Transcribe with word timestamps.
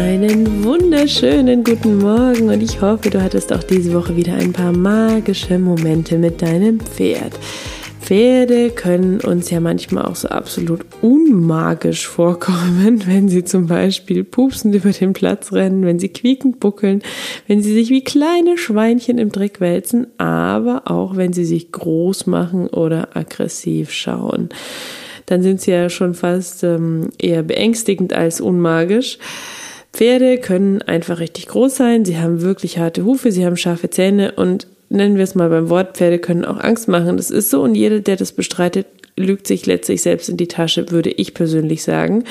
Einen 0.00 0.64
wunderschönen 0.64 1.62
guten 1.62 1.98
Morgen 1.98 2.48
und 2.48 2.62
ich 2.62 2.80
hoffe, 2.80 3.10
du 3.10 3.22
hattest 3.22 3.52
auch 3.52 3.62
diese 3.62 3.92
Woche 3.92 4.16
wieder 4.16 4.32
ein 4.32 4.54
paar 4.54 4.72
magische 4.72 5.58
Momente 5.58 6.16
mit 6.16 6.40
deinem 6.40 6.80
Pferd. 6.80 7.38
Pferde 8.00 8.70
können 8.70 9.20
uns 9.20 9.50
ja 9.50 9.60
manchmal 9.60 10.06
auch 10.06 10.16
so 10.16 10.28
absolut 10.28 10.86
unmagisch 11.02 12.08
vorkommen, 12.08 13.02
wenn 13.06 13.28
sie 13.28 13.44
zum 13.44 13.66
Beispiel 13.66 14.24
pupsend 14.24 14.74
über 14.74 14.90
den 14.90 15.12
Platz 15.12 15.52
rennen, 15.52 15.84
wenn 15.84 15.98
sie 15.98 16.08
quiekend 16.08 16.60
buckeln, 16.60 17.02
wenn 17.46 17.62
sie 17.62 17.74
sich 17.74 17.90
wie 17.90 18.02
kleine 18.02 18.56
Schweinchen 18.56 19.18
im 19.18 19.30
Dreck 19.30 19.60
wälzen, 19.60 20.06
aber 20.16 20.90
auch 20.90 21.16
wenn 21.16 21.34
sie 21.34 21.44
sich 21.44 21.72
groß 21.72 22.26
machen 22.26 22.68
oder 22.68 23.14
aggressiv 23.14 23.92
schauen. 23.92 24.48
Dann 25.26 25.42
sind 25.42 25.60
sie 25.60 25.72
ja 25.72 25.90
schon 25.90 26.14
fast 26.14 26.64
ähm, 26.64 27.10
eher 27.18 27.42
beängstigend 27.42 28.14
als 28.14 28.40
unmagisch. 28.40 29.18
Pferde 29.92 30.38
können 30.38 30.82
einfach 30.82 31.18
richtig 31.18 31.48
groß 31.48 31.76
sein, 31.76 32.04
sie 32.04 32.18
haben 32.18 32.42
wirklich 32.42 32.78
harte 32.78 33.04
Hufe, 33.04 33.32
sie 33.32 33.44
haben 33.44 33.56
scharfe 33.56 33.90
Zähne 33.90 34.32
und 34.32 34.66
nennen 34.88 35.16
wir 35.16 35.24
es 35.24 35.34
mal 35.34 35.48
beim 35.48 35.68
Wort, 35.68 35.96
Pferde 35.96 36.18
können 36.18 36.44
auch 36.44 36.58
Angst 36.58 36.88
machen. 36.88 37.16
Das 37.16 37.30
ist 37.30 37.50
so 37.50 37.62
und 37.62 37.74
jeder, 37.74 38.00
der 38.00 38.16
das 38.16 38.32
bestreitet, 38.32 38.86
lügt 39.16 39.46
sich 39.46 39.66
letztlich 39.66 40.02
selbst 40.02 40.28
in 40.28 40.36
die 40.36 40.48
Tasche, 40.48 40.90
würde 40.90 41.10
ich 41.10 41.34
persönlich 41.34 41.82
sagen. 41.82 42.24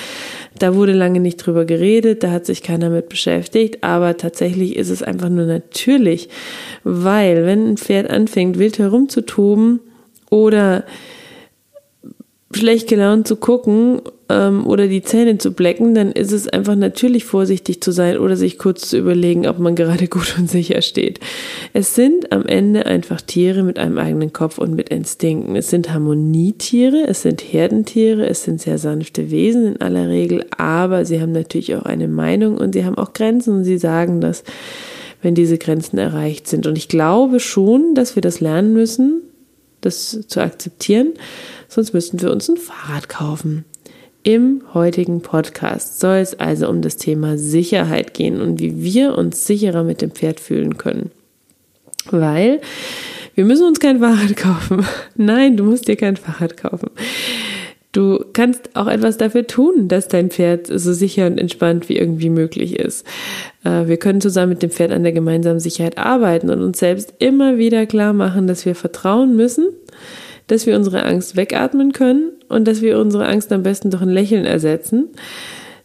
Da 0.57 0.75
wurde 0.75 0.93
lange 0.93 1.19
nicht 1.19 1.37
drüber 1.37 1.65
geredet, 1.65 2.23
da 2.23 2.31
hat 2.31 2.45
sich 2.45 2.63
keiner 2.63 2.89
mit 2.89 3.09
beschäftigt, 3.09 3.83
aber 3.83 4.17
tatsächlich 4.17 4.75
ist 4.75 4.89
es 4.89 5.03
einfach 5.03 5.29
nur 5.29 5.45
natürlich, 5.45 6.29
weil 6.83 7.45
wenn 7.45 7.67
ein 7.67 7.77
Pferd 7.77 8.09
anfängt, 8.09 8.57
wild 8.57 8.79
herumzutoben 8.79 9.79
oder 10.29 10.83
schlecht 12.51 12.87
gelaunt 12.87 13.27
zu 13.27 13.35
gucken 13.35 14.01
ähm, 14.27 14.65
oder 14.65 14.87
die 14.87 15.03
Zähne 15.03 15.37
zu 15.37 15.53
blecken, 15.53 15.93
dann 15.93 16.11
ist 16.11 16.31
es 16.31 16.47
einfach 16.47 16.75
natürlich 16.75 17.23
vorsichtig 17.23 17.81
zu 17.81 17.91
sein 17.91 18.17
oder 18.17 18.35
sich 18.35 18.57
kurz 18.57 18.89
zu 18.89 18.97
überlegen, 18.97 19.47
ob 19.47 19.59
man 19.59 19.75
gerade 19.75 20.07
gut 20.09 20.35
und 20.37 20.49
sicher 20.49 20.81
steht. 20.81 21.19
Es 21.73 21.93
sind 21.93 22.31
am 22.31 22.45
Ende 22.45 22.87
einfach 22.87 23.21
Tiere 23.21 23.61
mit 23.61 23.77
einem 23.77 23.99
eigenen 23.99 24.33
Kopf 24.33 24.57
und 24.57 24.73
mit 24.73 24.89
Instinkten. 24.89 25.55
Es 25.55 25.69
sind 25.69 25.93
Harmonietiere, 25.93 27.05
es 27.07 27.21
sind 27.21 27.41
Herdentiere, 27.41 28.27
es 28.27 28.43
sind 28.43 28.59
sehr 28.59 28.79
sanfte 28.79 29.29
Wesen 29.29 29.75
in 29.75 29.81
aller 29.81 30.09
Regel, 30.09 30.45
aber 30.57 31.05
sie 31.05 31.21
haben 31.21 31.31
natürlich 31.31 31.75
auch 31.75 31.83
eine 31.83 32.07
Meinung 32.07 32.57
und 32.57 32.73
sie 32.73 32.83
haben 32.83 32.97
auch 32.97 33.13
Grenzen 33.13 33.57
und 33.57 33.63
sie 33.63 33.77
sagen 33.77 34.21
das, 34.21 34.43
wenn 35.21 35.35
diese 35.35 35.59
Grenzen 35.59 35.99
erreicht 35.99 36.47
sind. 36.47 36.65
Und 36.65 36.79
ich 36.79 36.87
glaube 36.87 37.39
schon, 37.39 37.93
dass 37.93 38.15
wir 38.15 38.21
das 38.21 38.39
lernen 38.39 38.73
müssen, 38.73 39.21
das 39.81 40.25
zu 40.27 40.41
akzeptieren 40.41 41.13
sonst 41.69 41.93
müssten 41.93 42.21
wir 42.21 42.31
uns 42.31 42.49
ein 42.49 42.57
Fahrrad 42.57 43.07
kaufen. 43.07 43.63
Im 44.23 44.63
heutigen 44.73 45.21
Podcast 45.21 46.01
soll 46.01 46.17
es 46.17 46.37
also 46.37 46.67
um 46.67 46.81
das 46.81 46.97
Thema 46.97 47.37
Sicherheit 47.37 48.13
gehen 48.13 48.41
und 48.41 48.59
wie 48.59 48.83
wir 48.83 49.17
uns 49.17 49.47
sicherer 49.47 49.83
mit 49.83 50.01
dem 50.01 50.11
Pferd 50.11 50.41
fühlen 50.41 50.77
können. 50.77 51.11
Weil 52.11 52.59
wir 53.35 53.45
müssen 53.45 53.65
uns 53.65 53.79
kein 53.79 53.99
Fahrrad 53.99 54.35
kaufen. 54.35 54.85
Nein, 55.15 55.55
du 55.55 55.63
musst 55.63 55.87
dir 55.87 55.95
kein 55.95 56.17
Fahrrad 56.17 56.57
kaufen. 56.57 56.89
Du 57.91 58.23
kannst 58.33 58.75
auch 58.75 58.87
etwas 58.87 59.17
dafür 59.17 59.47
tun, 59.47 59.87
dass 59.87 60.07
dein 60.07 60.29
Pferd 60.29 60.67
so 60.67 60.93
sicher 60.93 61.25
und 61.25 61.39
entspannt 61.39 61.89
wie 61.89 61.97
irgendwie 61.97 62.29
möglich 62.29 62.77
ist. 62.77 63.05
Äh, 63.63 63.87
wir 63.87 63.97
können 63.97 64.21
zusammen 64.21 64.49
mit 64.49 64.61
dem 64.61 64.69
Pferd 64.69 64.91
an 64.91 65.03
der 65.03 65.11
gemeinsamen 65.11 65.59
Sicherheit 65.59 65.97
arbeiten 65.97 66.49
und 66.49 66.61
uns 66.61 66.77
selbst 66.77 67.13
immer 67.17 67.57
wieder 67.57 67.87
klar 67.87 68.13
machen, 68.13 68.45
dass 68.45 68.65
wir 68.65 68.75
vertrauen 68.75 69.35
müssen, 69.35 69.69
dass 70.49 70.65
wir 70.65 70.75
unsere 70.75 71.03
Angst 71.03 71.35
wegatmen 71.35 71.93
können 71.93 72.31
und 72.49 72.67
dass 72.67 72.81
wir 72.81 72.99
unsere 72.99 73.27
Angst 73.27 73.51
am 73.51 73.63
besten 73.63 73.89
durch 73.91 74.01
ein 74.01 74.09
Lächeln 74.09 74.45
ersetzen. 74.45 75.09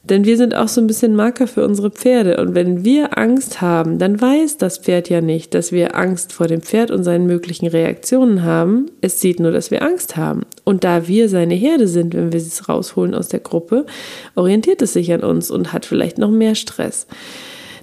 Denn 0.02 0.26
wir 0.26 0.36
sind 0.36 0.54
auch 0.54 0.69
so 0.69 0.82
ein 0.82 0.86
bisschen 0.86 1.16
Marker 1.16 1.47
für 1.47 1.64
unsere 1.64 1.91
Pferde. 1.91 2.36
Und 2.36 2.54
wenn 2.54 2.84
wir 2.84 3.16
Angst 3.16 3.62
haben, 3.62 3.98
dann 3.98 4.20
weiß 4.20 4.58
das 4.58 4.76
Pferd 4.76 5.08
ja 5.08 5.22
nicht, 5.22 5.54
dass 5.54 5.72
wir 5.72 5.97
Angst 5.97 6.32
vor 6.34 6.47
dem 6.47 6.60
Pferd 6.60 6.91
und 6.91 7.04
seinen 7.04 7.26
möglichen 7.26 7.66
Reaktionen 7.66 8.42
haben. 8.42 8.91
Es 9.00 9.20
sieht 9.20 9.41
nur, 9.41 9.50
dass 9.50 9.70
wir 9.70 9.82
Angst 9.82 10.16
haben. 10.16 10.42
Und 10.64 10.84
da 10.84 11.08
wir 11.08 11.31
seine 11.31 11.54
Herde 11.54 11.88
sind, 11.88 12.12
wenn 12.12 12.32
wir 12.32 12.38
es 12.38 12.69
rausholen 12.69 13.14
aus 13.14 13.28
der 13.28 13.41
Gruppe, 13.41 13.86
orientiert 14.34 14.82
es 14.82 14.92
sich 14.92 15.10
an 15.10 15.22
uns 15.22 15.50
und 15.50 15.72
hat 15.72 15.86
vielleicht 15.86 16.19
noch 16.19 16.31
mehr 16.31 16.54
Stress. 16.54 17.06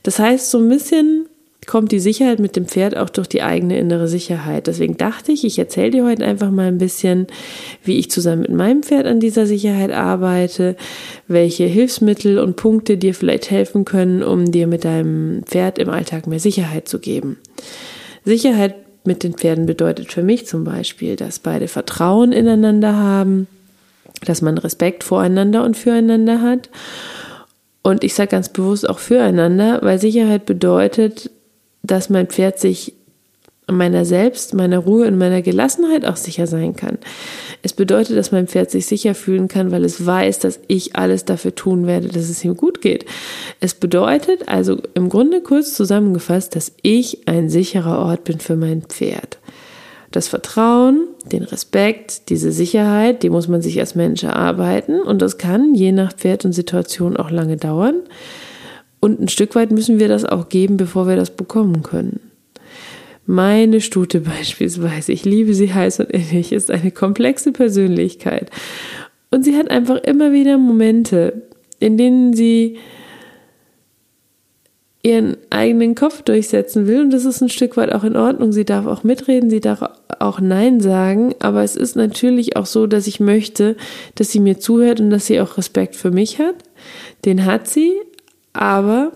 Das 0.03 0.19
heißt, 0.19 0.51
so 0.51 0.59
ein 0.59 0.69
bisschen 0.69 1.20
kommt 1.71 1.93
die 1.93 2.01
Sicherheit 2.01 2.39
mit 2.39 2.57
dem 2.57 2.65
Pferd 2.65 2.97
auch 2.97 3.09
durch 3.09 3.29
die 3.29 3.43
eigene 3.43 3.79
innere 3.79 4.09
Sicherheit. 4.09 4.67
Deswegen 4.67 4.97
dachte 4.97 5.31
ich, 5.31 5.45
ich 5.45 5.57
erzähle 5.57 5.91
dir 5.91 6.03
heute 6.03 6.25
einfach 6.25 6.51
mal 6.51 6.67
ein 6.67 6.79
bisschen, 6.79 7.27
wie 7.81 7.97
ich 7.97 8.11
zusammen 8.11 8.41
mit 8.41 8.51
meinem 8.51 8.83
Pferd 8.83 9.05
an 9.05 9.21
dieser 9.21 9.45
Sicherheit 9.45 9.89
arbeite, 9.91 10.75
welche 11.29 11.63
Hilfsmittel 11.63 12.39
und 12.39 12.57
Punkte 12.57 12.97
dir 12.97 13.15
vielleicht 13.15 13.49
helfen 13.51 13.85
können, 13.85 14.21
um 14.21 14.51
dir 14.51 14.67
mit 14.67 14.83
deinem 14.83 15.43
Pferd 15.45 15.79
im 15.79 15.89
Alltag 15.89 16.27
mehr 16.27 16.41
Sicherheit 16.41 16.89
zu 16.89 16.99
geben. 16.99 17.37
Sicherheit 18.25 18.75
mit 19.05 19.23
den 19.23 19.35
Pferden 19.35 19.65
bedeutet 19.65 20.11
für 20.11 20.23
mich 20.23 20.47
zum 20.47 20.65
Beispiel, 20.65 21.15
dass 21.15 21.39
beide 21.39 21.69
Vertrauen 21.69 22.33
ineinander 22.33 22.97
haben, 22.97 23.47
dass 24.25 24.41
man 24.41 24.57
Respekt 24.57 25.05
voreinander 25.05 25.63
und 25.63 25.77
füreinander 25.77 26.41
hat. 26.41 26.69
Und 27.81 28.03
ich 28.03 28.13
sage 28.13 28.31
ganz 28.31 28.49
bewusst 28.49 28.89
auch 28.89 28.99
füreinander, 28.99 29.79
weil 29.83 29.99
Sicherheit 29.99 30.45
bedeutet, 30.45 31.31
dass 31.83 32.09
mein 32.09 32.27
Pferd 32.27 32.59
sich 32.59 32.95
meiner 33.71 34.05
selbst, 34.05 34.53
meiner 34.53 34.79
Ruhe 34.79 35.07
und 35.07 35.17
meiner 35.17 35.41
Gelassenheit 35.41 36.05
auch 36.05 36.15
sicher 36.15 36.47
sein 36.47 36.75
kann. 36.75 36.97
Es 37.61 37.73
bedeutet, 37.73 38.17
dass 38.17 38.31
mein 38.31 38.47
Pferd 38.47 38.71
sich 38.71 38.85
sicher 38.85 39.15
fühlen 39.15 39.47
kann, 39.47 39.71
weil 39.71 39.85
es 39.85 40.05
weiß, 40.05 40.39
dass 40.39 40.59
ich 40.67 40.95
alles 40.95 41.25
dafür 41.25 41.55
tun 41.55 41.87
werde, 41.87 42.07
dass 42.07 42.29
es 42.29 42.43
ihm 42.43 42.57
gut 42.57 42.81
geht. 42.81 43.05
Es 43.59 43.73
bedeutet 43.73 44.47
also 44.47 44.77
im 44.93 45.09
Grunde 45.09 45.41
kurz 45.41 45.73
zusammengefasst, 45.73 46.55
dass 46.55 46.73
ich 46.81 47.27
ein 47.27 47.49
sicherer 47.49 47.99
Ort 47.99 48.23
bin 48.23 48.39
für 48.39 48.55
mein 48.55 48.81
Pferd. 48.83 49.37
Das 50.11 50.27
Vertrauen, 50.27 51.07
den 51.25 51.43
Respekt, 51.43 52.29
diese 52.29 52.51
Sicherheit, 52.51 53.23
die 53.23 53.29
muss 53.29 53.47
man 53.47 53.61
sich 53.61 53.79
als 53.79 53.95
Mensch 53.95 54.23
erarbeiten 54.23 55.01
und 55.01 55.21
das 55.21 55.37
kann 55.37 55.73
je 55.73 55.93
nach 55.93 56.13
Pferd 56.13 56.43
und 56.43 56.51
Situation 56.51 57.15
auch 57.15 57.31
lange 57.31 57.55
dauern. 57.55 58.01
Und 59.01 59.19
ein 59.19 59.27
Stück 59.27 59.55
weit 59.55 59.71
müssen 59.71 59.99
wir 59.99 60.07
das 60.07 60.23
auch 60.23 60.47
geben, 60.47 60.77
bevor 60.77 61.07
wir 61.07 61.17
das 61.17 61.31
bekommen 61.31 61.83
können. 61.83 62.21
Meine 63.25 63.81
Stute 63.81 64.21
beispielsweise, 64.21 65.11
ich 65.11 65.25
liebe 65.25 65.53
sie 65.53 65.73
heiß 65.73 65.99
und 65.99 66.11
innig, 66.11 66.53
ist 66.53 66.71
eine 66.71 66.91
komplexe 66.91 67.51
Persönlichkeit. 67.51 68.49
Und 69.31 69.43
sie 69.43 69.57
hat 69.57 69.69
einfach 69.69 69.97
immer 70.03 70.31
wieder 70.31 70.57
Momente, 70.57 71.41
in 71.79 71.97
denen 71.97 72.33
sie 72.33 72.77
ihren 75.03 75.37
eigenen 75.49 75.95
Kopf 75.95 76.21
durchsetzen 76.21 76.85
will. 76.85 77.01
Und 77.01 77.11
das 77.11 77.25
ist 77.25 77.41
ein 77.41 77.49
Stück 77.49 77.75
weit 77.77 77.91
auch 77.91 78.03
in 78.03 78.15
Ordnung. 78.15 78.51
Sie 78.51 78.65
darf 78.65 78.85
auch 78.85 79.03
mitreden, 79.03 79.49
sie 79.49 79.61
darf 79.61 79.81
auch 80.19 80.39
Nein 80.39 80.79
sagen. 80.79 81.33
Aber 81.39 81.63
es 81.63 81.75
ist 81.75 81.95
natürlich 81.95 82.55
auch 82.55 82.67
so, 82.67 82.85
dass 82.85 83.07
ich 83.07 83.19
möchte, 83.19 83.77
dass 84.15 84.31
sie 84.31 84.39
mir 84.39 84.59
zuhört 84.59 84.99
und 84.99 85.09
dass 85.09 85.25
sie 85.25 85.41
auch 85.41 85.57
Respekt 85.57 85.95
für 85.95 86.11
mich 86.11 86.39
hat. 86.39 86.55
Den 87.25 87.45
hat 87.45 87.67
sie, 87.67 87.93
aber 88.53 89.11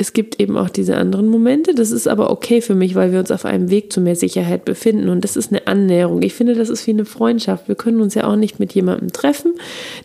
es 0.00 0.12
gibt 0.12 0.40
eben 0.40 0.56
auch 0.56 0.70
diese 0.70 0.96
anderen 0.96 1.26
Momente. 1.26 1.74
Das 1.74 1.90
ist 1.90 2.06
aber 2.06 2.30
okay 2.30 2.60
für 2.60 2.76
mich, 2.76 2.94
weil 2.94 3.10
wir 3.10 3.18
uns 3.18 3.32
auf 3.32 3.44
einem 3.44 3.68
Weg 3.68 3.92
zu 3.92 4.00
mehr 4.00 4.14
Sicherheit 4.14 4.64
befinden. 4.64 5.08
Und 5.08 5.24
das 5.24 5.36
ist 5.36 5.50
eine 5.50 5.66
Annäherung. 5.66 6.22
Ich 6.22 6.34
finde, 6.34 6.54
das 6.54 6.68
ist 6.68 6.86
wie 6.86 6.92
eine 6.92 7.04
Freundschaft. 7.04 7.66
Wir 7.66 7.74
können 7.74 8.00
uns 8.00 8.14
ja 8.14 8.24
auch 8.24 8.36
nicht 8.36 8.60
mit 8.60 8.72
jemandem 8.74 9.12
treffen. 9.12 9.54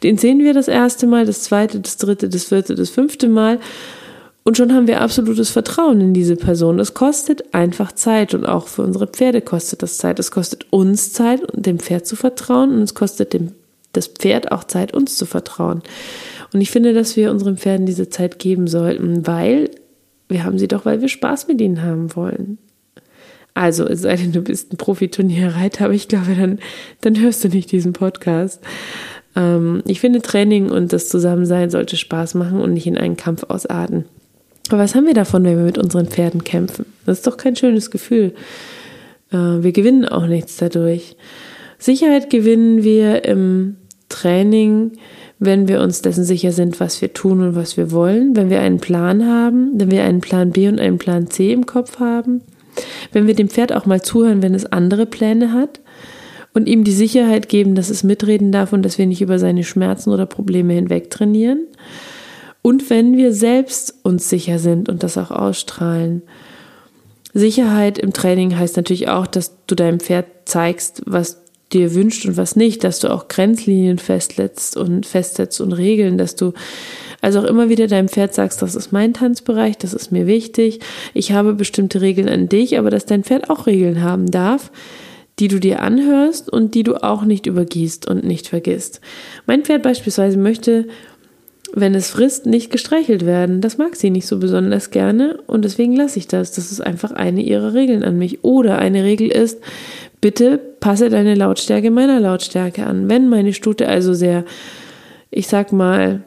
Den 0.02 0.18
sehen 0.18 0.40
wir 0.40 0.56
das 0.56 0.68
erste 0.68 1.06
Mal, 1.06 1.28
das 1.28 1.44
zweite, 1.44 1.80
das 1.80 1.98
dritte, 1.98 2.28
das 2.28 2.46
vierte, 2.46 2.74
das 2.74 2.90
fünfte 2.90 3.28
Mal. 3.28 3.60
Und 4.44 4.58
schon 4.58 4.74
haben 4.74 4.88
wir 4.88 5.00
absolutes 5.00 5.52
Vertrauen 5.52 6.02
in 6.02 6.14
diese 6.16 6.38
Person. 6.38 6.80
Das 6.80 6.96
kostet 6.96 7.54
einfach 7.54 7.92
Zeit. 7.92 8.34
Und 8.34 8.46
auch 8.46 8.68
für 8.68 8.82
unsere 8.82 9.06
Pferde 9.06 9.42
kostet 9.42 9.84
das 9.84 10.00
Zeit. 10.00 10.18
Es 10.18 10.32
kostet 10.32 10.66
uns 10.72 11.14
Zeit, 11.14 11.42
dem 11.54 11.78
Pferd 11.78 12.08
zu 12.08 12.16
vertrauen. 12.16 12.74
Und 12.74 12.82
es 12.82 12.96
kostet 12.96 13.34
dem 13.34 13.52
das 13.94 14.08
Pferd 14.08 14.52
auch 14.52 14.66
Zeit, 14.66 14.94
uns 14.94 15.18
zu 15.18 15.26
vertrauen. 15.26 15.82
Und 16.52 16.62
ich 16.62 16.72
finde, 16.72 16.94
dass 16.94 17.16
wir 17.16 17.32
unseren 17.32 17.58
Pferden 17.58 17.86
diese 17.86 18.10
Zeit 18.10 18.40
geben 18.40 18.68
sollten, 18.68 19.26
weil 19.26 19.70
wir 20.28 20.44
haben 20.44 20.60
sie 20.60 20.68
doch, 20.68 20.86
weil 20.86 21.02
wir 21.02 21.10
Spaß 21.10 21.48
mit 21.48 21.62
ihnen 21.62 21.82
haben 21.82 22.16
wollen. 22.16 22.58
Also, 23.54 23.86
es 23.88 24.02
sei 24.02 24.16
denn, 24.16 24.32
du 24.32 24.42
bist 24.42 24.74
ein 24.74 24.78
Profiturnierreiter, 24.78 25.86
aber 25.86 25.94
ich 25.94 26.08
glaube, 26.08 26.36
dann, 26.36 26.60
dann 27.02 27.20
hörst 27.20 27.44
du 27.44 27.50
nicht 27.50 27.72
diesen 27.72 27.94
Podcast. 27.94 28.62
Ähm, 29.36 29.84
ich 29.86 30.00
finde, 30.00 30.22
Training 30.22 30.72
und 30.72 30.92
das 30.92 31.08
Zusammensein 31.08 31.70
sollte 31.70 31.96
Spaß 31.96 32.34
machen 32.34 32.60
und 32.60 32.74
nicht 32.74 32.88
in 32.88 32.98
einen 32.98 33.18
Kampf 33.18 33.44
ausarten. 33.44 34.06
Aber 34.70 34.80
was 34.80 34.96
haben 34.96 35.06
wir 35.06 35.14
davon, 35.14 35.44
wenn 35.44 35.58
wir 35.58 35.66
mit 35.66 35.78
unseren 35.78 36.08
Pferden 36.08 36.44
kämpfen? 36.44 36.86
Das 37.06 37.20
ist 37.20 37.28
doch 37.28 37.38
kein 37.38 37.56
schönes 37.56 37.92
Gefühl. 37.92 38.34
Äh, 39.32 39.38
wir 39.38 39.72
gewinnen 39.72 40.06
auch 40.06 40.26
nichts 40.26 40.58
dadurch. 40.58 41.16
Sicherheit 41.78 42.30
gewinnen 42.30 42.84
wir 42.84 43.26
im 43.26 43.76
Training, 44.14 44.94
wenn 45.40 45.68
wir 45.68 45.82
uns 45.82 46.02
dessen 46.02 46.24
sicher 46.24 46.52
sind, 46.52 46.80
was 46.80 47.02
wir 47.02 47.14
tun 47.14 47.42
und 47.42 47.56
was 47.56 47.76
wir 47.76 47.92
wollen, 47.92 48.36
wenn 48.36 48.50
wir 48.50 48.62
einen 48.62 48.80
Plan 48.80 49.28
haben, 49.28 49.72
wenn 49.76 49.92
wir 49.92 50.04
einen 50.04 50.22
Plan 50.22 50.52
B 50.52 50.68
und 50.68 50.80
einen 50.80 51.00
Plan 51.00 51.30
C 51.30 51.52
im 51.52 51.66
Kopf 51.66 52.00
haben, 52.00 52.42
wenn 53.12 53.28
wir 53.28 53.36
dem 53.36 53.50
Pferd 53.50 53.74
auch 53.74 53.86
mal 53.86 54.02
zuhören, 54.02 54.42
wenn 54.42 54.56
es 54.56 54.66
andere 54.66 55.06
Pläne 55.06 55.52
hat 55.52 55.82
und 56.54 56.68
ihm 56.68 56.84
die 56.84 56.94
Sicherheit 56.94 57.50
geben, 57.50 57.76
dass 57.76 57.90
es 57.90 58.04
mitreden 58.04 58.52
darf 58.52 58.74
und 58.74 58.84
dass 58.84 58.98
wir 58.98 59.06
nicht 59.06 59.22
über 59.22 59.40
seine 59.40 59.64
Schmerzen 59.64 60.12
oder 60.12 60.26
Probleme 60.26 60.74
hinweg 60.74 61.10
trainieren. 61.10 61.68
Und 62.62 62.90
wenn 62.90 63.18
wir 63.18 63.34
selbst 63.34 63.96
uns 64.04 64.30
sicher 64.30 64.60
sind 64.60 64.88
und 64.88 65.04
das 65.04 65.18
auch 65.18 65.32
ausstrahlen. 65.32 66.22
Sicherheit 67.34 67.98
im 67.98 68.14
Training 68.14 68.58
heißt 68.58 68.78
natürlich 68.78 69.10
auch, 69.10 69.28
dass 69.28 69.54
du 69.66 69.76
deinem 69.76 70.00
Pferd 70.00 70.28
zeigst, 70.46 71.02
was 71.06 71.43
dir 71.74 71.94
wünscht 71.94 72.26
und 72.26 72.38
was 72.38 72.56
nicht, 72.56 72.84
dass 72.84 73.00
du 73.00 73.12
auch 73.12 73.28
Grenzlinien 73.28 73.98
festsetzt 73.98 74.78
und 74.78 75.06
festsetzt 75.06 75.60
und 75.62 75.74
Regeln, 75.74 76.18
dass 76.18 76.36
du 76.36 76.54
also 77.22 77.40
auch 77.40 77.46
immer 77.46 77.70
wieder 77.70 77.88
deinem 77.88 78.10
Pferd 78.10 78.34
sagst, 78.34 78.62
das 78.62 78.76
ist 78.76 78.92
mein 78.92 79.14
Tanzbereich, 79.14 79.78
das 79.78 79.94
ist 79.94 80.12
mir 80.12 80.28
wichtig, 80.28 80.80
ich 81.14 81.32
habe 81.32 81.54
bestimmte 81.54 82.02
Regeln 82.02 82.28
an 82.28 82.50
dich, 82.50 82.78
aber 82.78 82.90
dass 82.90 83.06
dein 83.06 83.24
Pferd 83.24 83.50
auch 83.50 83.66
Regeln 83.66 84.04
haben 84.04 84.30
darf, 84.30 84.72
die 85.40 85.48
du 85.48 85.60
dir 85.60 85.82
anhörst 85.82 86.52
und 86.52 86.76
die 86.76 86.84
du 86.84 87.02
auch 87.02 87.24
nicht 87.24 87.46
übergießt 87.46 88.08
und 88.08 88.24
nicht 88.24 88.48
vergisst. 88.48 89.02
Mein 89.48 89.64
Pferd 89.64 89.84
beispielsweise 89.84 90.38
möchte, 90.38 90.88
wenn 91.76 91.96
es 91.96 92.10
frisst, 92.10 92.46
nicht 92.46 92.72
gestreichelt 92.72 93.26
werden. 93.26 93.60
Das 93.60 93.78
mag 93.78 93.96
sie 93.96 94.12
nicht 94.12 94.28
so 94.28 94.38
besonders 94.38 94.92
gerne 94.92 95.40
und 95.48 95.66
deswegen 95.66 95.96
lasse 95.96 96.20
ich 96.20 96.28
das. 96.28 96.52
Das 96.52 96.72
ist 96.72 96.82
einfach 96.82 97.12
eine 97.12 97.42
ihrer 97.42 97.74
Regeln 97.74 98.04
an 98.04 98.18
mich. 98.18 98.44
Oder 98.44 98.78
eine 98.78 99.04
Regel 99.04 99.32
ist, 99.32 99.60
bitte 100.22 100.60
passe 100.80 101.10
deine 101.10 101.34
Lautstärke 101.34 101.90
meiner 101.90 102.20
Lautstärke 102.20 102.86
an. 102.86 103.10
Wenn 103.10 103.28
meine 103.28 103.54
Stute 103.54 103.88
also 103.88 104.14
sehr, 104.14 104.46
ich 105.32 105.48
sag 105.48 105.74
mal, 105.74 106.22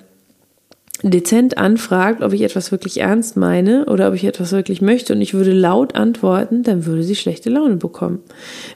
dezent 1.03 1.59
anfragt, 1.59 2.23
ob 2.23 2.33
ich 2.33 2.43
etwas 2.43 2.73
wirklich 2.73 3.01
ernst 3.01 3.37
meine 3.37 3.85
oder 3.87 4.09
ob 4.09 4.15
ich 4.15 4.25
etwas 4.25 4.53
wirklich 4.53 4.81
möchte 4.81 5.13
und 5.13 5.21
ich 5.21 5.35
würde 5.35 5.53
laut 5.53 5.95
antworten, 5.95 6.63
dann 6.63 6.87
würde 6.87 7.03
sie 7.03 7.15
schlechte 7.15 7.51
Laune 7.51 7.77
bekommen. 7.77 8.21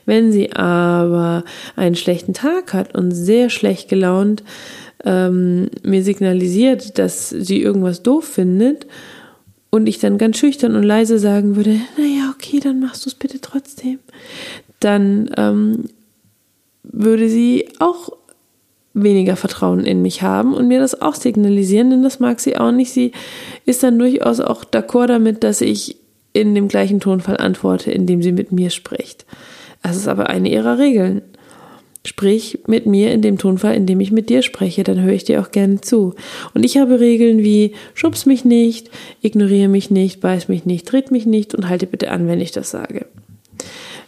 Wenn 0.05 0.31
sie 0.31 0.53
aber 0.53 1.43
einen 1.75 1.95
schlechten 1.95 2.33
Tag 2.33 2.73
hat 2.73 2.95
und 2.95 3.11
sehr 3.11 3.49
schlecht 3.49 3.89
gelaunt 3.89 4.43
ähm, 5.05 5.69
mir 5.83 6.03
signalisiert, 6.03 6.97
dass 6.97 7.29
sie 7.29 7.61
irgendwas 7.61 8.03
doof 8.03 8.25
findet 8.25 8.87
und 9.69 9.87
ich 9.87 9.99
dann 9.99 10.17
ganz 10.17 10.37
schüchtern 10.37 10.75
und 10.75 10.83
leise 10.83 11.17
sagen 11.17 11.55
würde, 11.55 11.79
naja, 11.97 12.33
okay, 12.33 12.59
dann 12.59 12.79
machst 12.79 13.05
du 13.05 13.09
es 13.09 13.15
bitte 13.15 13.39
trotzdem, 13.41 13.99
dann 14.79 15.29
ähm, 15.37 15.85
würde 16.83 17.29
sie 17.29 17.69
auch 17.79 18.11
weniger 18.93 19.37
Vertrauen 19.37 19.85
in 19.85 20.01
mich 20.01 20.21
haben 20.21 20.53
und 20.53 20.67
mir 20.67 20.79
das 20.79 21.01
auch 21.01 21.15
signalisieren, 21.15 21.89
denn 21.89 22.03
das 22.03 22.19
mag 22.19 22.39
sie 22.39 22.57
auch 22.57 22.71
nicht. 22.71 22.91
Sie 22.91 23.13
ist 23.65 23.83
dann 23.83 23.97
durchaus 23.97 24.41
auch 24.41 24.65
d'accord 24.65 25.07
damit, 25.07 25.43
dass 25.43 25.61
ich 25.61 25.97
in 26.33 26.55
dem 26.55 26.67
gleichen 26.67 26.99
Tonfall 26.99 27.37
antworte, 27.37 27.91
in 27.91 28.05
dem 28.05 28.21
sie 28.21 28.31
mit 28.31 28.51
mir 28.51 28.69
spricht. 28.69 29.25
Das 29.81 29.95
ist 29.95 30.07
aber 30.07 30.29
eine 30.29 30.49
ihrer 30.49 30.77
Regeln. 30.77 31.21
Sprich 32.03 32.59
mit 32.65 32.87
mir 32.87 33.11
in 33.11 33.21
dem 33.21 33.37
Tonfall, 33.37 33.75
in 33.75 33.85
dem 33.85 33.99
ich 33.99 34.11
mit 34.11 34.29
dir 34.29 34.41
spreche, 34.41 34.83
dann 34.83 35.01
höre 35.01 35.13
ich 35.13 35.23
dir 35.23 35.39
auch 35.39 35.51
gerne 35.51 35.81
zu. 35.81 36.15
Und 36.53 36.63
ich 36.63 36.77
habe 36.77 36.99
Regeln 36.99 37.39
wie 37.39 37.73
schubs 37.93 38.25
mich 38.25 38.43
nicht, 38.43 38.89
ignoriere 39.21 39.67
mich 39.67 39.91
nicht, 39.91 40.19
beiß 40.19 40.47
mich 40.47 40.65
nicht, 40.65 40.87
tritt 40.87 41.11
mich 41.11 41.27
nicht 41.27 41.53
und 41.53 41.69
halte 41.69 41.85
bitte 41.85 42.09
an, 42.09 42.27
wenn 42.27 42.41
ich 42.41 42.51
das 42.51 42.71
sage. 42.71 43.05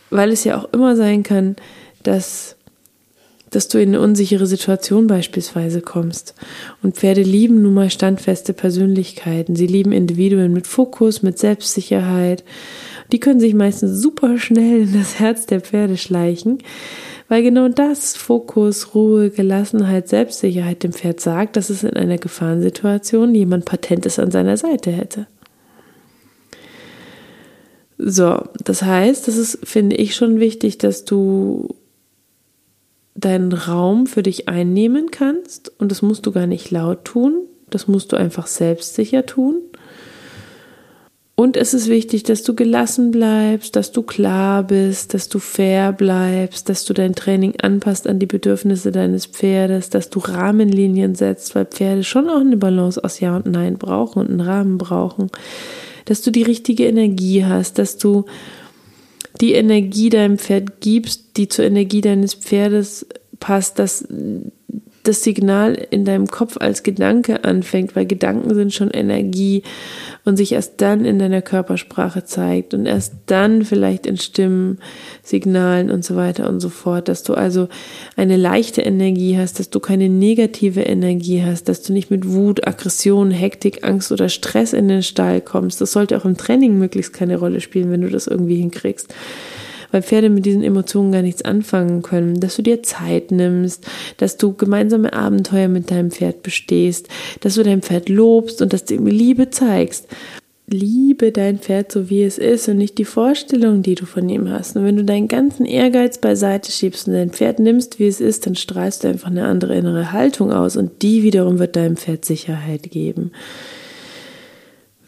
Weil 0.10 0.31
es 0.31 0.44
ja 0.44 0.60
auch 0.60 0.74
immer 0.74 0.95
sein 0.95 1.22
kann, 1.22 1.56
dass 2.01 2.56
dass 3.54 3.68
du 3.68 3.80
in 3.80 3.90
eine 3.90 4.01
unsichere 4.01 4.48
Situation 4.48 5.07
beispielsweise 5.07 5.81
kommst. 5.81 6.34
Und 6.81 6.96
Pferde 6.96 7.22
lieben 7.22 7.62
nun 7.62 7.74
mal 7.74 7.89
standfeste 7.89 8.54
Persönlichkeiten. 8.54 9.56
Sie 9.56 9.68
lieben 9.68 9.92
Individuen 9.92 10.54
mit 10.54 10.68
Fokus, 10.68 11.22
mit 11.22 11.38
Selbstsicherheit. 11.38 12.44
Die 13.12 13.19
können 13.19 13.39
sich 13.39 13.54
meistens 13.54 14.01
super 14.01 14.39
schnell 14.39 14.81
in 14.81 14.94
das 14.94 15.19
Herz 15.19 15.46
der 15.46 15.62
Pferde 15.62 15.98
schleichen, 15.98 16.60
weil 17.33 17.41
genau 17.41 17.68
das 17.68 18.15
Fokus, 18.15 18.94
Ruhe, 18.94 19.31
Gelassenheit, 19.31 20.07
Selbstsicherheit 20.07 20.83
dem 20.83 20.94
Pferd 20.94 21.19
sagt, 21.19 21.56
dass 21.56 21.71
es 21.71 21.81
in 21.81 21.95
einer 21.95 22.19
Gefahrensituation 22.19 23.33
jemand 23.33 23.65
Patentes 23.65 24.19
an 24.19 24.30
seiner 24.30 24.56
Seite 24.56 24.91
hätte. 24.91 25.25
So, 27.97 28.39
das 28.63 28.83
heißt, 28.83 29.27
das 29.27 29.38
ist, 29.38 29.68
finde 29.68 29.95
ich, 29.95 30.15
schon 30.15 30.39
wichtig, 30.39 30.77
dass 30.77 31.06
du 31.06 31.69
deinen 33.15 33.51
Raum 33.51 34.06
für 34.06 34.21
dich 34.21 34.47
einnehmen 34.47 35.09
kannst 35.09 35.71
und 35.79 35.89
das 35.89 36.03
musst 36.03 36.27
du 36.27 36.31
gar 36.31 36.45
nicht 36.45 36.69
laut 36.69 37.03
tun, 37.03 37.47
das 37.71 37.88
musst 37.88 38.12
du 38.12 38.15
einfach 38.15 38.45
selbstsicher 38.45 39.25
tun. 39.25 39.56
Und 41.44 41.57
es 41.57 41.74
ist 41.74 41.90
wichtig, 41.90 42.24
dass 42.24 42.44
du 42.44 42.56
gelassen 42.56 43.12
bleibst, 43.12 43.75
dass 43.75 43.92
du 43.92 44.01
klar 44.01 44.63
bist, 44.63 45.13
dass 45.13 45.28
du 45.28 45.40
fair 45.40 45.92
bleibst, 45.92 46.69
dass 46.69 46.86
du 46.86 46.94
dein 46.94 47.16
Training 47.16 47.56
anpasst 47.62 48.07
an 48.07 48.18
die 48.18 48.28
Bedürfnisse 48.28 48.94
deines 48.94 49.25
Pferdes, 49.25 49.90
dass 49.90 50.10
du 50.10 50.19
Rahmenlinien 50.19 51.16
setzt, 51.16 51.54
weil 51.54 51.66
Pferde 51.66 52.06
schon 52.06 52.30
auch 52.30 52.40
eine 52.40 52.56
Balance 52.56 53.04
aus 53.04 53.19
Ja 53.19 53.36
und 53.36 53.45
Nein 53.45 53.78
brauchen 53.78 54.19
und 54.19 54.30
einen 54.30 54.40
Rahmen 54.40 54.78
brauchen, 54.78 55.28
dass 56.06 56.22
du 56.22 56.31
die 56.31 56.44
richtige 56.44 56.88
Energie 56.88 57.44
hast, 57.44 57.78
dass 57.78 57.98
du 57.98 58.24
die 59.42 59.51
Energie 59.51 60.10
deinem 60.10 60.38
Pferd 60.38 60.80
gibst, 60.80 61.36
die 61.36 61.50
zur 61.50 61.66
Energie 61.66 62.00
deines 62.00 62.36
Pferdes 62.36 63.06
passt, 63.42 63.80
dass 63.80 64.07
das 65.03 65.21
Signal 65.21 65.73
in 65.89 66.05
deinem 66.05 66.27
Kopf 66.27 66.57
als 66.57 66.81
Gedanke 66.81 67.43
anfängt, 67.43 67.95
weil 67.95 68.05
Gedanken 68.05 68.55
sind 68.55 68.74
schon 68.74 68.89
Energie 68.89 69.63
und 70.24 70.38
sich 70.38 70.53
erst 70.53 70.81
dann 70.81 71.03
in 71.03 71.19
deiner 71.19 71.41
Körpersprache 71.41 72.24
zeigt 72.24 72.74
und 72.74 72.86
erst 72.86 73.13
dann 73.25 73.65
vielleicht 73.65 74.05
in 74.05 74.17
Stimmen, 74.17 74.79
Signalen 75.22 75.91
und 75.91 76.05
so 76.05 76.15
weiter 76.15 76.48
und 76.48 76.62
so 76.62 76.69
fort, 76.69 77.10
dass 77.10 77.24
du 77.24 77.33
also 77.33 77.67
eine 78.15 78.38
leichte 78.38 78.81
Energie 78.81 79.38
hast, 79.38 79.60
dass 79.60 79.69
du 79.69 79.81
keine 79.81 80.07
negative 80.07 80.81
Energie 80.81 81.43
hast, 81.43 81.67
dass 81.67 81.81
du 81.81 81.91
nicht 81.91 82.10
mit 82.10 82.31
Wut, 82.31 82.65
Aggression, 82.65 83.29
Hektik, 83.29 83.83
Angst 83.83 84.12
oder 84.13 84.29
Stress 84.29 84.72
in 84.72 84.88
den 84.88 85.03
Stall 85.03 85.41
kommst. 85.41 85.81
Das 85.81 85.91
sollte 85.91 86.17
auch 86.17 86.25
im 86.25 86.38
Training 86.38 86.79
möglichst 86.79 87.12
keine 87.12 87.38
Rolle 87.38 87.60
spielen, 87.60 87.91
wenn 87.91 88.01
du 88.01 88.10
das 88.10 88.27
irgendwie 88.27 88.55
hinkriegst 88.55 89.13
weil 89.93 90.01
Pferde 90.01 90.29
mit 90.29 90.45
diesen 90.45 90.63
Emotionen 90.63 91.12
gar 91.12 91.21
nichts 91.21 91.43
anfangen 91.43 92.01
können, 92.01 92.39
dass 92.39 92.55
du 92.55 92.63
dir 92.63 92.81
Zeit 92.81 93.31
nimmst, 93.31 93.85
dass 94.17 94.38
du 94.38 94.53
gemeinsame 94.53 95.13
Abenteuer 95.13 95.67
mit 95.67 95.91
deinem 95.91 96.09
Pferd 96.09 96.41
bestehst, 96.41 97.07
dass 97.41 97.55
du 97.55 97.63
dein 97.63 97.83
Pferd 97.83 98.09
lobst 98.09 98.62
und 98.62 98.73
dass 98.73 98.85
du 98.85 98.95
ihm 98.95 99.05
Liebe 99.05 99.51
zeigst. 99.51 100.07
Liebe 100.65 101.31
dein 101.31 101.59
Pferd 101.59 101.91
so 101.91 102.09
wie 102.09 102.23
es 102.23 102.39
ist 102.39 102.67
und 102.69 102.77
nicht 102.77 102.97
die 102.97 103.05
Vorstellung, 103.05 103.83
die 103.83 103.95
du 103.95 104.05
von 104.05 104.27
ihm 104.29 104.50
hast. 104.50 104.75
Und 104.75 104.85
wenn 104.85 104.95
du 104.95 105.03
deinen 105.03 105.27
ganzen 105.27 105.65
Ehrgeiz 105.65 106.17
beiseite 106.17 106.71
schiebst 106.71 107.07
und 107.07 107.13
dein 107.13 107.29
Pferd 107.29 107.59
nimmst, 107.59 108.00
wie 108.00 108.07
es 108.07 108.19
ist, 108.19 108.47
dann 108.47 108.55
strahlst 108.55 109.03
du 109.03 109.09
einfach 109.09 109.29
eine 109.29 109.45
andere 109.45 109.75
innere 109.75 110.12
Haltung 110.12 110.51
aus 110.51 110.75
und 110.75 111.03
die 111.03 111.21
wiederum 111.21 111.59
wird 111.59 111.75
deinem 111.75 111.97
Pferd 111.97 112.25
Sicherheit 112.25 112.89
geben. 112.89 113.31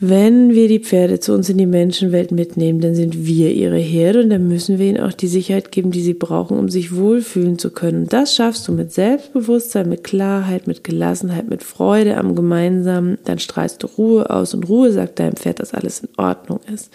Wenn 0.07 0.53
wir 0.53 0.67
die 0.67 0.81
Pferde 0.81 1.19
zu 1.19 1.33
uns 1.33 1.49
in 1.49 1.57
die 1.57 1.65
Menschenwelt 1.65 2.31
mitnehmen, 2.31 2.79
dann 2.79 2.93
sind 2.93 3.25
wir 3.25 3.51
ihre 3.51 3.79
Herde 3.79 4.21
und 4.21 4.29
dann 4.29 4.47
müssen 4.47 4.77
wir 4.77 4.85
ihnen 4.85 4.99
auch 4.99 5.13
die 5.13 5.27
Sicherheit 5.27 5.71
geben, 5.71 5.89
die 5.89 6.03
sie 6.03 6.13
brauchen, 6.13 6.59
um 6.59 6.69
sich 6.69 6.95
wohlfühlen 6.95 7.57
zu 7.57 7.71
können. 7.71 8.03
Und 8.03 8.13
das 8.13 8.35
schaffst 8.35 8.67
du 8.67 8.71
mit 8.71 8.93
Selbstbewusstsein, 8.93 9.89
mit 9.89 10.03
Klarheit, 10.03 10.67
mit 10.67 10.83
Gelassenheit, 10.83 11.49
mit 11.49 11.63
Freude 11.63 12.17
am 12.17 12.35
Gemeinsamen. 12.35 13.17
Dann 13.23 13.39
strahlst 13.39 13.81
du 13.81 13.87
Ruhe 13.87 14.29
aus 14.29 14.53
und 14.53 14.69
Ruhe 14.69 14.91
sagt 14.91 15.17
deinem 15.17 15.37
Pferd, 15.37 15.59
dass 15.59 15.73
alles 15.73 16.01
in 16.01 16.09
Ordnung 16.17 16.59
ist. 16.71 16.91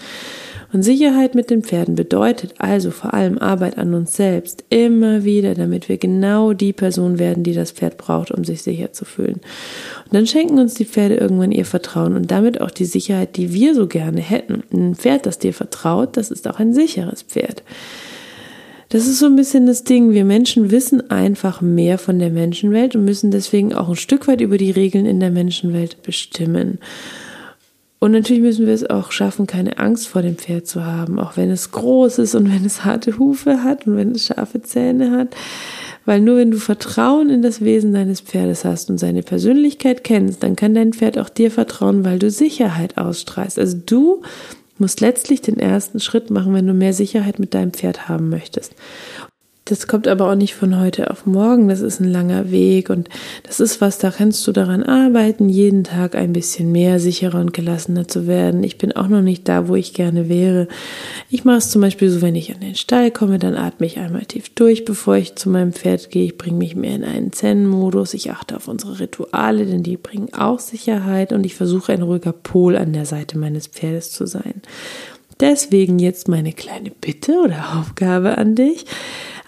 Und 0.73 0.85
Sicherheit 0.85 1.35
mit 1.35 1.51
den 1.51 1.63
Pferden 1.63 1.97
bedeutet 1.97 2.55
also 2.59 2.93
vor 2.93 3.13
allem 3.13 3.39
Arbeit 3.39 3.77
an 3.77 3.93
uns 3.93 4.15
selbst, 4.15 4.65
immer 4.69 5.25
wieder, 5.25 5.55
damit 5.55 5.89
wir 5.89 5.99
genau 5.99 6.53
die 6.53 6.73
Person 6.73 7.19
werden, 7.19 7.43
die 7.43 7.55
das 7.55 7.73
Pferd 7.73 7.97
braucht, 7.97 8.31
um 8.31 8.45
sich 8.45 8.63
sicher 8.63 8.93
zu 8.93 9.05
fühlen. 9.05 9.41
Und 10.05 10.15
dann 10.15 10.27
schenken 10.29 10.61
uns 10.61 10.75
die 10.75 10.85
Pferde 10.85 11.17
irgendwann 11.17 11.51
ihr 11.51 11.65
Vertrauen 11.65 12.15
und 12.15 12.31
damit 12.31 12.61
auch 12.61 12.71
die 12.71 12.85
Sicherheit, 12.85 13.37
die 13.37 13.53
wir 13.53 13.75
so 13.75 13.89
gerne 13.89 14.21
hätten. 14.21 14.63
Ein 14.73 14.95
Pferd, 14.95 15.27
das 15.27 15.41
dir 15.41 15.53
vertraut, 15.53 16.17
das 16.17 16.31
ist 16.31 16.47
auch 16.47 16.61
ein 16.61 16.73
sicheres 16.73 17.23
Pferd. 17.23 17.65
Das 18.91 19.07
ist 19.07 19.21
so 19.21 19.27
ein 19.27 19.37
bisschen 19.37 19.67
das 19.67 19.85
Ding. 19.85 20.13
Wir 20.13 20.25
Menschen 20.25 20.73
wissen 20.73 21.11
einfach 21.11 21.61
mehr 21.61 21.97
von 21.97 22.19
der 22.19 22.31
Menschenwelt 22.31 22.97
und 22.97 23.05
müssen 23.05 23.31
deswegen 23.31 23.73
auch 23.73 23.89
ein 23.89 23.97
Stück 23.97 24.27
weit 24.27 24.41
über 24.41 24.59
die 24.59 24.73
Regeln 24.73 25.07
in 25.07 25.21
der 25.21 25.31
Menschenwelt 25.31 26.03
bestimmen. 26.03 26.79
Und 28.03 28.13
natürlich 28.13 28.41
müssen 28.41 28.67
wir 28.67 28.73
es 28.73 28.89
auch 28.89 29.13
schaffen, 29.13 29.47
keine 29.47 29.79
Angst 29.79 30.09
vor 30.09 30.23
dem 30.23 30.37
Pferd 30.37 30.67
zu 30.67 30.87
haben, 30.87 31.19
auch 31.21 31.37
wenn 31.37 31.51
es 31.51 31.71
groß 31.71 32.19
ist 32.19 32.35
und 32.35 32.51
wenn 32.51 32.65
es 32.65 32.83
harte 32.83 33.19
Hufe 33.19 33.63
hat 33.63 33.87
und 33.87 33.97
wenn 33.97 34.13
es 34.13 34.25
scharfe 34.25 34.63
Zähne 34.63 35.11
hat. 35.11 35.37
Weil 36.07 36.23
nur 36.23 36.39
wenn 36.39 36.51
du 36.51 36.57
Vertrauen 36.57 37.29
in 37.29 37.43
das 37.43 37.61
Wesen 37.61 37.93
deines 37.93 38.23
Pferdes 38.23 38.65
hast 38.65 38.89
und 38.89 38.97
seine 38.97 39.23
Persönlichkeit 39.23 40.03
kennst, 40.03 40.43
dann 40.43 40.57
kann 40.57 40.75
dein 40.75 40.95
Pferd 40.95 41.19
auch 41.19 41.29
dir 41.29 41.51
vertrauen, 41.51 42.03
weil 42.03 42.19
du 42.19 42.31
Sicherheit 42.31 42.97
ausstrahlst. 42.97 43.59
Also 43.59 43.77
du 43.85 44.23
musst 44.79 45.03
letztlich 45.03 45.43
den 45.43 45.59
ersten 45.59 46.01
Schritt 46.01 46.31
machen, 46.31 46.55
wenn 46.55 46.67
du 46.67 46.73
mehr 46.73 46.95
Sicherheit 46.95 47.39
mit 47.39 47.53
deinem 47.53 47.73
Pferd 47.75 48.09
haben 48.09 48.31
möchtest. 48.31 48.73
Das 49.71 49.87
kommt 49.87 50.09
aber 50.09 50.29
auch 50.29 50.35
nicht 50.35 50.57
von 50.57 50.81
heute 50.81 51.13
auf 51.13 51.27
morgen. 51.27 51.69
Das 51.69 51.81
ist 51.81 52.01
ein 52.01 52.11
langer 52.11 52.51
Weg 52.51 52.91
und 52.91 53.09
das 53.45 53.61
ist 53.61 53.81
was, 53.81 53.99
da 53.99 54.11
kannst 54.11 54.45
du 54.49 54.51
daran 54.51 54.83
arbeiten, 54.83 55.49
jeden 55.49 55.85
Tag 55.85 56.17
ein 56.17 56.33
bisschen 56.33 56.73
mehr 56.73 56.99
sicherer 56.99 57.39
und 57.39 57.55
gelassener 57.55 58.09
zu 58.09 58.27
werden. 58.27 58.65
Ich 58.65 58.79
bin 58.79 58.91
auch 58.91 59.07
noch 59.07 59.23
nicht 59.23 59.49
da, 59.49 59.69
wo 59.69 59.77
ich 59.77 59.95
gerne 59.95 60.29
wäre. 60.29 60.67
Ich 61.29 61.45
mache 61.45 61.59
es 61.59 61.71
zum 61.71 61.83
Beispiel 61.83 62.11
so, 62.11 62.21
wenn 62.21 62.35
ich 62.35 62.53
an 62.53 62.59
den 62.59 62.75
Stall 62.75 63.13
komme, 63.13 63.39
dann 63.39 63.55
atme 63.55 63.87
ich 63.87 63.99
einmal 63.99 64.25
tief 64.25 64.49
durch, 64.57 64.85
bevor 64.85 65.15
ich 65.15 65.37
zu 65.37 65.49
meinem 65.49 65.73
Pferd 65.73 66.11
gehe. 66.11 66.25
Ich 66.25 66.37
bringe 66.37 66.59
mich 66.59 66.75
mehr 66.75 66.97
in 66.97 67.05
einen 67.05 67.33
Zen-Modus. 67.33 68.15
Ich 68.15 68.33
achte 68.33 68.57
auf 68.57 68.67
unsere 68.67 68.99
Rituale, 68.99 69.67
denn 69.67 69.85
die 69.85 69.97
bringen 69.97 70.35
auch 70.35 70.59
Sicherheit 70.59 71.33
und 71.33 71.47
ich 71.47 71.55
versuche 71.55 71.93
ein 71.93 72.03
ruhiger 72.03 72.33
Pol 72.33 72.77
an 72.77 72.93
der 72.93 73.07
Seite 73.07 73.39
meines 73.39 73.69
Pferdes 73.69 74.11
zu 74.11 74.27
sein. 74.27 74.63
Deswegen 75.39 76.01
jetzt 76.01 76.27
meine 76.27 76.53
kleine 76.53 76.91
Bitte 76.91 77.41
oder 77.45 77.79
Aufgabe 77.79 78.37
an 78.37 78.57
dich. 78.57 78.85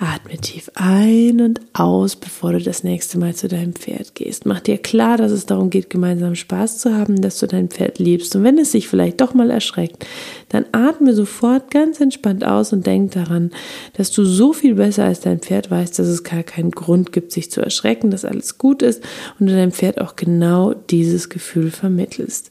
Atme 0.02 0.36
tief 0.36 0.68
ein 0.74 1.40
und 1.40 1.60
aus, 1.74 2.16
bevor 2.16 2.52
du 2.52 2.60
das 2.60 2.82
nächste 2.82 3.18
Mal 3.18 3.36
zu 3.36 3.46
deinem 3.46 3.72
Pferd 3.72 4.16
gehst. 4.16 4.46
Mach 4.46 4.58
dir 4.58 4.78
klar, 4.78 5.16
dass 5.16 5.30
es 5.30 5.46
darum 5.46 5.70
geht, 5.70 5.90
gemeinsam 5.90 6.34
Spaß 6.34 6.78
zu 6.78 6.92
haben, 6.92 7.22
dass 7.22 7.38
du 7.38 7.46
dein 7.46 7.68
Pferd 7.68 8.00
liebst. 8.00 8.34
Und 8.34 8.42
wenn 8.42 8.58
es 8.58 8.72
sich 8.72 8.88
vielleicht 8.88 9.20
doch 9.20 9.32
mal 9.32 9.50
erschreckt, 9.50 10.04
dann 10.48 10.64
atme 10.72 11.14
sofort 11.14 11.70
ganz 11.70 12.00
entspannt 12.00 12.44
aus 12.44 12.72
und 12.72 12.84
denk 12.84 13.12
daran, 13.12 13.52
dass 13.92 14.10
du 14.10 14.24
so 14.24 14.52
viel 14.52 14.74
besser 14.74 15.04
als 15.04 15.20
dein 15.20 15.38
Pferd 15.38 15.70
weißt, 15.70 15.96
dass 15.96 16.08
es 16.08 16.24
gar 16.24 16.42
keinen 16.42 16.72
Grund 16.72 17.12
gibt, 17.12 17.30
sich 17.30 17.52
zu 17.52 17.60
erschrecken, 17.60 18.10
dass 18.10 18.24
alles 18.24 18.58
gut 18.58 18.82
ist 18.82 19.04
und 19.38 19.46
du 19.46 19.52
deinem 19.52 19.70
Pferd 19.70 20.00
auch 20.00 20.16
genau 20.16 20.74
dieses 20.90 21.28
Gefühl 21.28 21.70
vermittelst. 21.70 22.50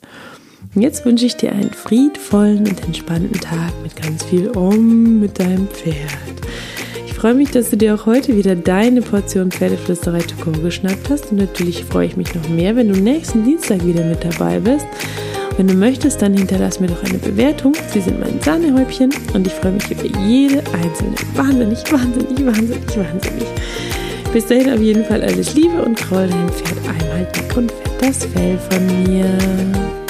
Und 0.73 0.83
jetzt 0.83 1.03
wünsche 1.03 1.25
ich 1.25 1.35
dir 1.35 1.51
einen 1.51 1.73
friedvollen 1.73 2.59
und 2.59 2.81
entspannten 2.85 3.41
Tag 3.41 3.73
mit 3.83 4.01
ganz 4.01 4.23
viel 4.23 4.47
Um 4.51 5.19
mit 5.19 5.37
deinem 5.37 5.67
Pferd. 5.67 5.97
Freue 7.21 7.35
mich, 7.35 7.51
dass 7.51 7.69
du 7.69 7.77
dir 7.77 7.93
auch 7.93 8.07
heute 8.07 8.35
wieder 8.35 8.55
deine 8.55 9.03
Portion 9.03 9.51
Pferdeflüsterei 9.51 10.21
to 10.21 10.43
go 10.43 10.51
geschnappt 10.59 11.07
hast. 11.11 11.31
Und 11.31 11.37
natürlich 11.37 11.85
freue 11.85 12.07
ich 12.07 12.17
mich 12.17 12.33
noch 12.33 12.49
mehr, 12.49 12.75
wenn 12.75 12.91
du 12.91 12.99
nächsten 12.99 13.43
Dienstag 13.43 13.85
wieder 13.85 14.03
mit 14.03 14.23
dabei 14.23 14.59
bist. 14.59 14.87
Wenn 15.55 15.67
du 15.67 15.75
möchtest, 15.75 16.19
dann 16.23 16.33
hinterlass 16.33 16.79
mir 16.79 16.87
doch 16.87 17.03
eine 17.03 17.19
Bewertung. 17.19 17.73
Sie 17.93 18.01
sind 18.01 18.19
mein 18.19 18.41
Sahnehäubchen 18.41 19.13
und 19.35 19.45
ich 19.45 19.53
freue 19.53 19.73
mich 19.73 19.91
über 19.91 20.05
jede 20.25 20.63
einzelne. 20.73 21.13
Wahnsinnig, 21.35 21.91
wahnsinnig, 21.91 22.43
wahnsinnig, 22.43 22.97
wahnsinnig. 22.97 23.47
Bis 24.33 24.47
dahin 24.47 24.73
auf 24.73 24.81
jeden 24.81 25.05
Fall 25.05 25.21
alles 25.21 25.53
Liebe 25.53 25.79
und 25.79 25.97
kraul 25.97 26.27
dein 26.27 26.49
Pferd 26.49 26.79
einmal 26.87 27.27
dick 27.35 27.55
und 27.55 27.71
fett 27.71 28.01
das 28.01 28.25
Fell 28.25 28.57
von 28.67 28.87
mir. 29.03 30.00